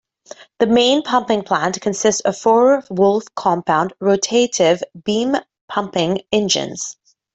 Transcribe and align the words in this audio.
The 0.57 0.65
main 0.65 1.03
pumping 1.03 1.43
plant 1.43 1.79
consists 1.79 2.21
of 2.21 2.35
four 2.35 2.83
Woolf 2.89 3.25
compound, 3.35 3.93
rotative, 4.01 4.81
beam 5.03 5.35
pumping 5.69 6.21
engines. 6.31 6.97